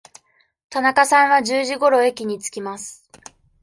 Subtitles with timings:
[0.71, 3.07] 田中さんは十時ごろ駅に着きます。